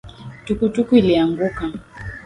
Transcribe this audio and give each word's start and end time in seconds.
Tukutuku 0.45 0.95
ilianguka 0.95 1.65